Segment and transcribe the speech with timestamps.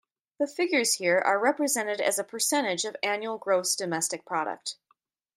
[0.39, 4.77] The figures here are represented as a percentage of annual gross domestic product.